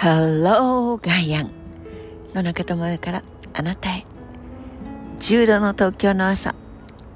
[0.00, 1.50] ハローガイアン
[2.32, 4.06] 野中智代からあなたへ。
[5.18, 6.54] 10度の東京の朝。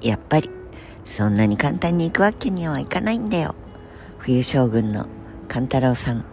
[0.03, 0.51] やっぱり
[1.03, 3.55] そんなに簡単に行くわけにはいかないんだよ。
[4.19, 5.07] 冬将軍の
[5.47, 6.25] 勘太郎さん。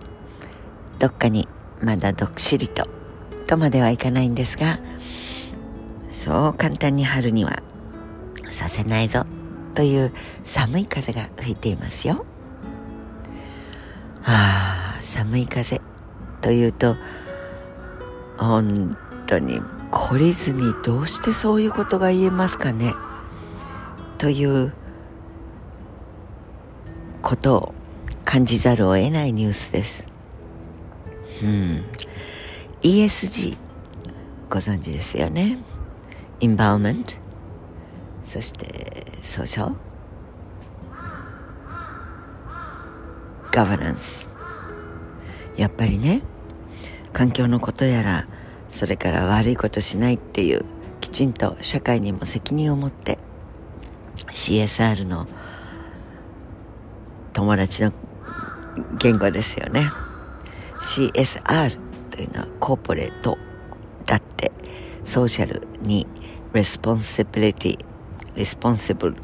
[0.98, 1.48] どっかに
[1.80, 2.86] まだどっしりと
[3.46, 4.78] とまではいかないんですが。
[6.10, 7.62] そう簡単に春には
[8.50, 9.24] させないぞ。
[9.74, 10.12] という
[10.44, 12.26] 寒い風が吹いていますよ。
[14.20, 15.80] はあ寒い風。
[16.42, 16.96] というと
[18.36, 18.90] 本
[19.26, 22.94] 当に懲りずにどうしてそういうことが言えますかね？
[24.18, 24.72] という
[27.22, 27.74] ことを
[28.24, 30.06] 感じざるを得ないニュースです。
[31.42, 31.84] うん、
[32.82, 33.56] ESG
[34.50, 35.58] ご存知ですよね？
[36.40, 37.14] インバウメント
[38.24, 39.76] そしてソーシャル
[43.50, 44.30] ガバナンス
[45.56, 46.22] やっぱりね
[47.12, 48.26] 環境のことやら
[48.68, 50.64] それから悪いことしないっていう
[51.00, 53.18] きちんと社会にも責任を持って
[54.30, 55.26] CSR の
[57.32, 57.92] 友達の
[58.98, 59.90] 言語ですよね。
[60.80, 61.78] CSR
[62.10, 63.38] というのは corporate
[64.04, 64.52] だって
[65.04, 66.06] social に
[66.52, 69.16] responsibility responsible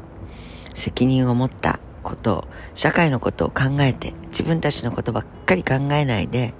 [0.73, 6.53] 責任を持ったことを社会のことを考えて自分たちのことばっかり考えないで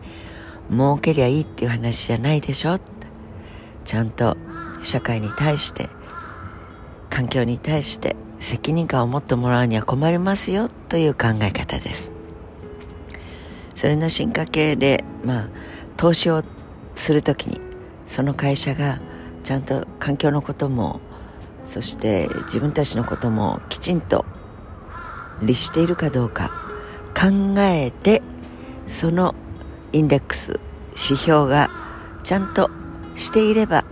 [0.71, 2.79] 儲けりゃいいっていう話じゃないでしょ
[3.85, 4.37] ちゃんと
[4.83, 5.89] 社会に対して
[7.09, 12.11] 環境に対して責任感を持ってもらうには困りますよという考え方です。
[13.75, 15.49] それの進化系でまあ
[15.97, 16.43] 投資を
[16.95, 17.61] するときに
[18.07, 18.99] その会社が
[19.45, 20.99] ちゃんと環境のことも
[21.65, 24.25] そして自分たちのこともきちんと
[25.41, 26.51] 律しているかどうか
[27.17, 28.21] 考えて
[28.87, 29.33] その
[29.93, 30.59] インデックス
[30.91, 31.69] 指標が
[32.23, 32.69] ちゃんと
[33.15, 33.85] していれば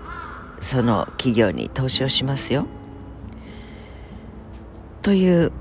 [0.59, 2.65] その企業に投資をしますよ。
[5.01, 5.51] という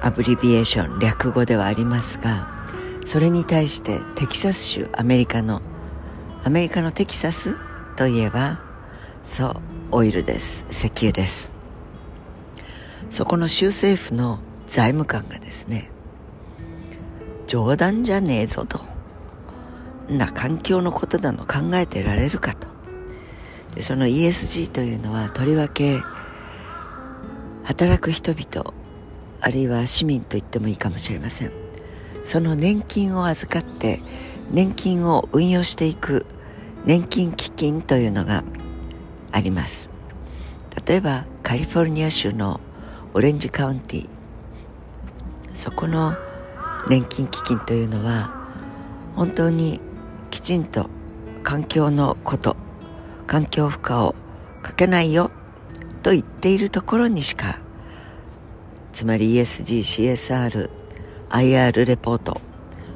[0.00, 2.48] アブリビエーション略語ではありますが
[3.04, 5.62] それに対してテキサス州アメリカの
[6.42, 7.56] アメリカのテキサス
[7.96, 8.60] といえば
[9.24, 9.56] そう
[9.92, 10.66] オイルです。
[10.70, 11.50] 石油です。
[13.10, 15.90] そこの州政府の財務官がですね
[17.46, 18.95] 冗談じゃねえぞと。
[20.08, 22.68] な環境のことなの考えてられるかと。
[23.74, 26.00] でその ESG というのはとりわけ
[27.64, 28.72] 働く人々
[29.40, 31.52] あるいは市民と言ってもいいかもしれません。
[32.24, 34.00] その年金を預かって
[34.50, 36.26] 年金を運用していく
[36.84, 38.44] 年金基金というのが
[39.32, 39.90] あります。
[40.86, 42.60] 例えばカリフォルニア州の
[43.14, 44.08] オレンジカウンティ
[45.54, 46.14] そこの
[46.88, 48.46] 年金基金というのは
[49.16, 49.80] 本当に
[50.46, 50.88] ちんと
[51.42, 52.54] 環境のこと
[53.26, 54.14] 環境負荷を
[54.62, 55.32] かけないよ
[56.04, 57.58] と言っているところにしか
[58.92, 59.80] つまり ESG、
[60.14, 60.70] CSR、
[61.30, 62.40] IR レポート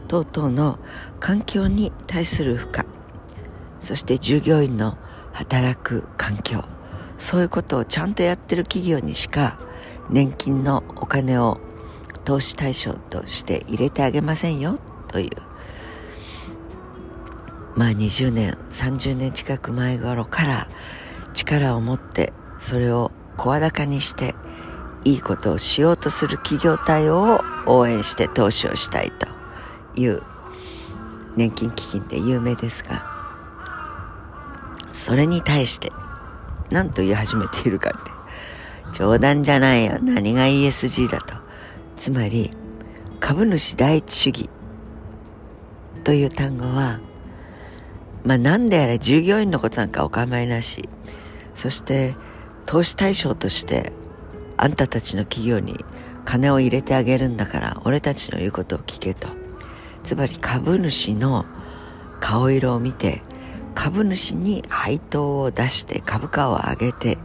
[0.06, 0.78] 等々の
[1.18, 2.84] 環境に対する負荷
[3.80, 4.96] そして従業員の
[5.32, 6.62] 働く環境
[7.18, 9.58] そういうことをちゃんとやってる企業にしか
[10.08, 11.58] 年金のお金を
[12.24, 14.78] 投資対象として入れてあげませんよ
[15.08, 15.49] という
[17.80, 20.68] まあ20年30年近く前頃から
[21.32, 24.34] 力を持ってそれを声高にして
[25.06, 29.26] いいことをしようとする企業対応を応援して投資をしたいと
[29.98, 30.22] いう
[31.36, 33.02] 年金基金で有名ですが
[34.92, 35.90] それに対して
[36.70, 38.10] 何と言い始めているかって
[38.92, 39.98] 冗談じゃないよ。
[40.02, 41.34] 何が ESG だと。
[41.96, 42.50] つまり
[43.20, 44.50] 株主第一主義
[46.04, 47.00] という単語は
[48.24, 50.88] まあ何であれ従業員のことなんかお構いなし。
[51.54, 52.14] そして
[52.64, 53.92] 投資対象として
[54.56, 55.84] あんたたちの企業に
[56.24, 59.28] 金を入れてあげるんだから俺たちの言うことを聞けと。
[60.04, 61.44] つまり株主の
[62.20, 63.22] 顔色を見て
[63.74, 67.18] 株主に配当を出して株価を上げて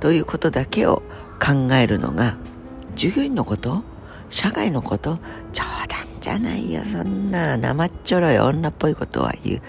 [0.00, 1.02] ということだけを
[1.38, 2.36] 考えるのが
[2.94, 3.82] 従業員のこと
[4.30, 5.18] 社会のこと
[5.52, 9.62] 冗談じゃないよそんな生っちょろい女っぽいことは言う。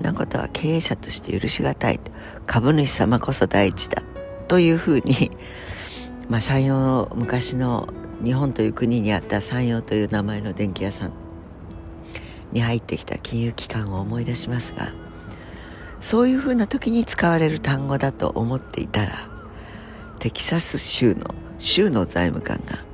[0.00, 2.00] なことは経営者として許しがたい。
[2.46, 4.02] 株主様こそ第一だ。
[4.48, 5.30] というふうに
[6.28, 7.88] まあ山陽昔の
[8.22, 11.12] 日本という国にあった山陽という名前の電気屋さん
[12.52, 14.92] に入ってきた金融機関を思い出しますが
[16.00, 19.28] そういうふうな時に使われる単語だと思っていたら
[20.18, 22.84] テキサス州の州の財務官が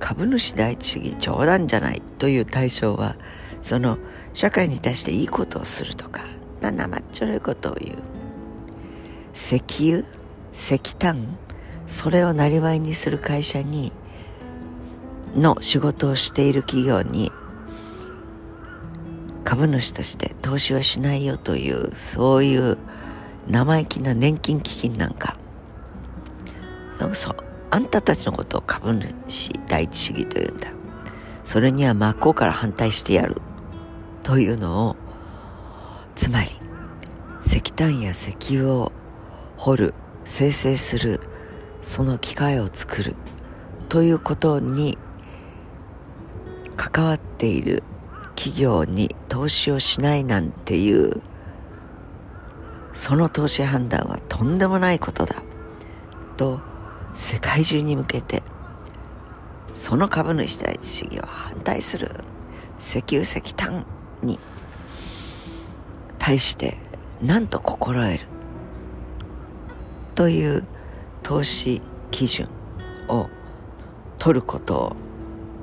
[0.00, 3.16] 株主第一主義冗談じゃないという対象は
[3.62, 3.98] その
[4.34, 6.22] 社会に対していいことをするとか
[6.60, 7.98] な生っちょろいことを言う。
[9.34, 10.04] 石油
[10.52, 11.38] 石炭
[11.86, 13.92] それをなりわいにする会社に
[15.34, 17.30] の仕事をしている企業に
[19.44, 22.78] 株主として投資はしないよというそういう
[23.48, 25.36] 生意気な年金基金なんか
[27.12, 27.36] そう
[27.70, 28.92] あんたたちのことを株
[29.28, 30.68] 主第一主義というんだ。
[31.44, 33.40] それには真っ向から反対してやる。
[34.28, 34.96] というのを
[36.14, 36.50] つまり
[37.42, 38.92] 石炭や石油を
[39.56, 39.94] 掘る
[40.26, 41.20] 生成する
[41.82, 43.16] その機械を作る
[43.88, 44.98] ということに
[46.76, 47.82] 関わっている
[48.36, 51.22] 企業に投資をしないなんていう
[52.92, 55.42] その投資判断はとんでもないことだ
[56.36, 56.60] と
[57.14, 58.42] 世界中に向けて
[59.72, 62.10] その株主第一主義を反対する。
[62.80, 63.84] 石油石炭
[64.22, 64.38] に
[66.18, 66.76] 対して
[67.22, 68.20] なんと心得る
[70.14, 70.64] という
[71.22, 71.80] 投資
[72.10, 72.48] 基準
[73.08, 73.28] を
[74.18, 74.96] 取ることを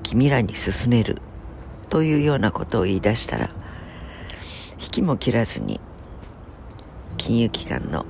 [0.04, 1.22] 君らに勧める
[1.90, 3.50] というようなことを言い出したら
[4.80, 5.80] 引きも切らずに
[7.18, 8.06] 金融機関の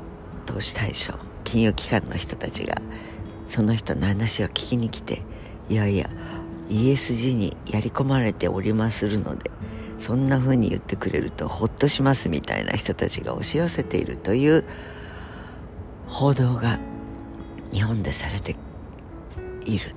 [0.45, 1.13] 投資対象
[1.43, 2.81] 金融機関の人たちが
[3.47, 5.21] その人の話を聞きに来て
[5.69, 6.09] いやいや
[6.69, 9.51] ESG にやり込まれておりまするので
[9.99, 14.65] そんな風に言ってくれるとほっとしますみたいな人たちが押し寄せているという
[16.07, 16.79] 報道が
[17.71, 18.55] 日本でされて
[19.65, 19.95] いる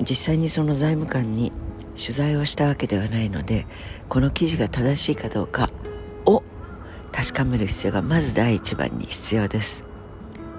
[0.00, 1.52] 実際にその財務官に
[1.98, 3.66] 取材をしたわけではないので
[4.08, 5.70] この記事が正しいかどうか
[6.26, 6.42] を
[7.12, 9.84] 確かめる必要がまず第一番に必要です。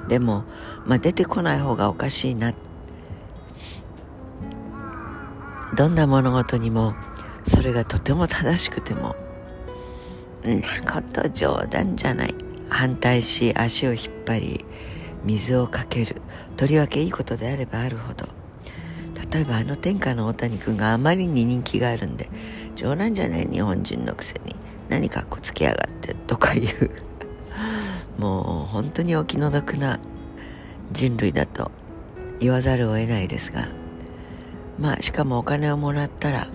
[0.08, 0.46] でも、
[0.86, 2.54] まあ、出てこない方がおかしいな
[5.76, 6.96] どんな物事にも
[7.46, 9.16] それがとても正しくても
[10.44, 10.62] な
[10.92, 12.36] こと冗談じゃない。
[12.70, 14.66] 反対し足を引っ張り
[15.24, 16.22] 水をかける。
[16.56, 18.28] とりわけいいことであればあるほど。
[19.32, 22.30] 例えばあの天下の大谷君があまりに人気があるんで
[22.76, 24.56] 冗談じゃない日本人のくせに
[24.88, 26.92] 何かっこつけやがってとかいう。
[28.18, 30.00] もう本当にお気の毒な
[30.92, 31.72] 人類だと
[32.40, 33.68] 言わざるを得ないですが。
[34.80, 36.48] まあしかもお金をもらったら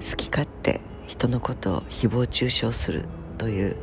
[0.00, 3.04] 好き勝手人のことを誹謗中傷する
[3.38, 3.76] という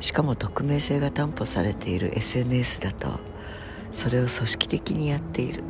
[0.00, 3.18] しかも匿名性が担保されている SNS だと
[3.90, 5.64] それを組織的にやっている。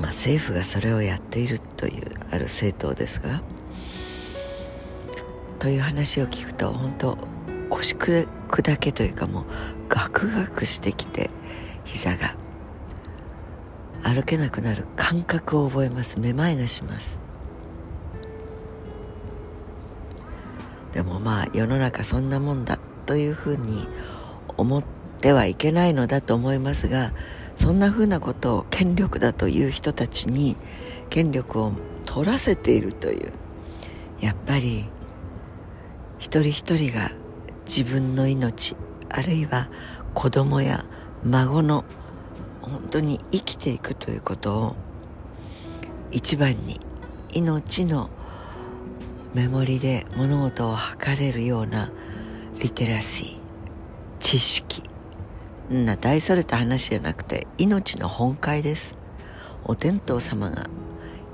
[0.00, 3.40] まあ、政府がそれをやっているというある政党ですが
[5.60, 7.16] という話を聞くと本当
[7.70, 9.44] 腰砕けというかもう
[9.88, 11.30] ガクガクしてきて
[11.84, 12.41] 膝が。
[14.02, 16.18] 歩けなくなる感覚を覚えます。
[16.18, 17.18] めまいがします。
[20.92, 23.86] でもまあ世の中そんなもんだというふうに
[24.56, 24.84] 思っ
[25.20, 27.12] てはいけないのだと思いますが
[27.56, 30.56] そんなふうなことを権力だという人たちに
[31.10, 31.72] 権力を
[32.04, 33.32] 取らせているという
[34.20, 34.88] やっぱり
[36.18, 37.10] 一人一人が
[37.66, 38.76] 自分の命
[39.08, 39.68] あるいは
[40.14, 40.84] 子供や
[41.24, 41.84] 孫の
[42.62, 44.76] 本当に生きていくということを
[46.10, 46.80] 一番に
[47.32, 48.10] 命の
[49.34, 51.90] メモリで物事を測れるような
[52.60, 53.38] リテラシー
[54.20, 54.82] 知識。
[55.70, 58.94] な大それた話じゃなくて命の本懐です。
[59.64, 60.68] お天道様が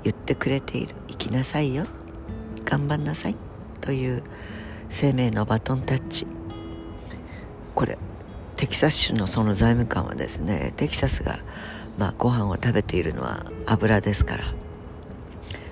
[0.03, 0.95] 言ってくれている。
[1.09, 1.85] 生きなさいよ。
[2.63, 3.35] 頑張んなさい。
[3.81, 4.23] という
[4.89, 6.25] 生命のバトンタッチ。
[7.75, 7.97] これ
[8.59, 11.39] テキサス州のその財務官はですねテキサスが、
[11.97, 14.53] まあ、ご飯を食べているのは油ですから。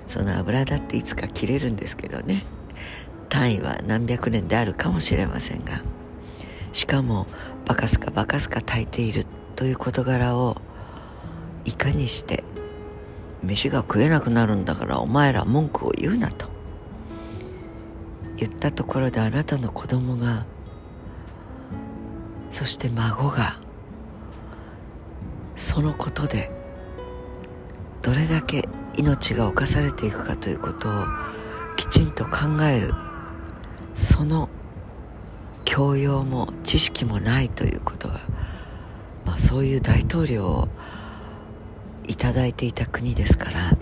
[0.08, 2.46] その油だっていつか切れるんですけどね。
[3.28, 5.82] 単位は何百年であるかもしれませんが。
[6.72, 7.26] しかも
[7.66, 10.56] バカすかバカすか炊いているという事柄を
[11.66, 12.42] いかにして
[13.42, 16.48] 飯が食えなくなるんだからお前ら文句を言うなと。
[18.38, 20.46] 言ったところであなたの子供が
[22.50, 23.58] そして孫が
[25.56, 26.50] そのことで
[28.02, 30.92] どれだけ命が侵されていくかということを
[31.76, 32.94] きちんと考える。
[33.98, 34.48] その
[35.64, 38.20] 教養も知識もないということが、
[39.26, 40.68] まあ、そういう大統領を
[42.04, 43.76] いただいていた国ですから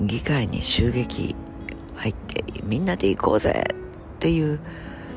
[0.00, 1.34] 議会に襲撃
[1.96, 4.60] 入ってみんなで行こうぜっていう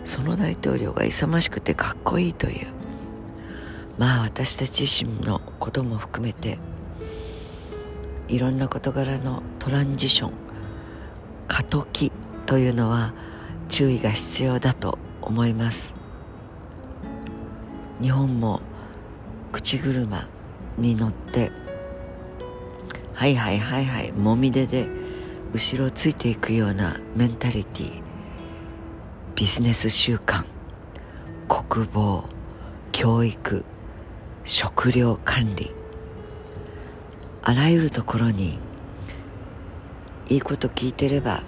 [0.05, 2.67] その大統領が勇ましくてかっこいいという。
[3.97, 6.57] まあ私たち自身のことも含めて
[8.27, 10.31] いろんな事柄のトランジション
[11.47, 12.11] 過渡期
[12.45, 13.13] というのは
[13.69, 15.93] 注意が必要だと思います。
[18.01, 18.61] 日本も
[19.51, 20.27] 口車
[20.77, 21.51] に乗って
[23.13, 24.87] はいはいはいはいもみ出で
[25.53, 28.04] 後ろついていくようなメンタリティー。
[29.35, 30.45] ビジネス習慣
[31.49, 32.23] 国防
[32.93, 33.65] 教育
[34.45, 35.71] 食料管理。
[37.41, 38.57] あらゆるところに
[40.29, 41.43] いいこと聞いてれば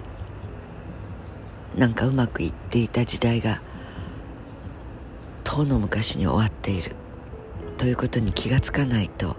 [1.78, 3.62] なんかうまくいっていた時代が
[5.42, 6.94] 遠の昔に終わっている。
[7.78, 9.34] ということに気がつかないと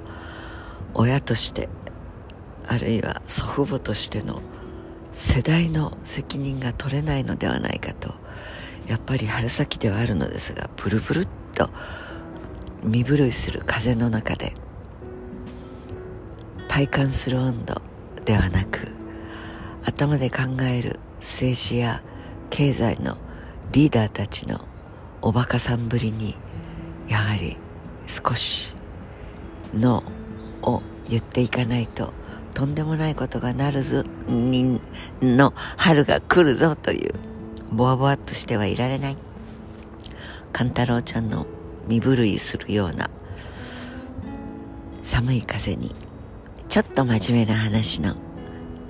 [0.95, 1.69] 親として
[2.65, 4.41] あるいは祖父母としての
[5.13, 8.13] 世代の責任が取れないのではないかと
[8.87, 11.69] やっぱり春先ではあるのですがブルブルっと
[12.83, 14.53] 身震いする風の中で
[16.67, 17.81] 体感する温度
[18.25, 18.87] ではなく
[19.83, 22.01] 頭で考える政治や
[22.49, 23.17] 経済の
[23.71, 24.61] リーダーたちの
[25.21, 26.35] おバカさんぶりに
[27.07, 27.57] やはり
[28.07, 28.73] 少し
[29.73, 32.13] ノーを言っていかないと
[32.53, 34.81] とんでもないことがなるぞに
[35.21, 37.13] の春が来るぞという
[37.71, 39.17] ボワボワっとしてはいられない。
[40.51, 41.45] 勘太郎ちゃんの
[41.87, 43.09] 身震いするような
[45.03, 45.95] 寒い風に
[46.67, 48.15] ちょっと真面目な話の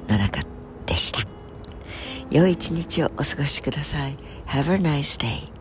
[0.07, 0.41] 野中
[0.85, 1.19] でした。
[2.31, 4.17] 良い一日をお過ごしください。
[4.47, 5.51] Have a nice day